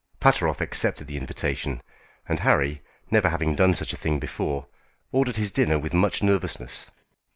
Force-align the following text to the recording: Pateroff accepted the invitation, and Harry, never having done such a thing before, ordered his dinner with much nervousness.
Pateroff 0.19 0.61
accepted 0.61 1.05
the 1.05 1.15
invitation, 1.15 1.83
and 2.27 2.39
Harry, 2.39 2.81
never 3.11 3.29
having 3.29 3.53
done 3.53 3.75
such 3.75 3.93
a 3.93 3.97
thing 3.97 4.17
before, 4.17 4.65
ordered 5.11 5.35
his 5.35 5.51
dinner 5.51 5.77
with 5.77 5.93
much 5.93 6.23
nervousness. 6.23 6.87